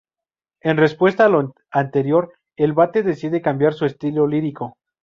En 0.61 0.77
respuesta 0.77 1.25
a 1.25 1.29
lo 1.29 1.53
anterior, 1.69 2.33
el 2.55 2.73
vate 2.73 3.03
decide 3.03 3.39
cambiar 3.43 3.75
su 3.75 3.85
estilo 3.85 4.25
lírico. 4.25 4.73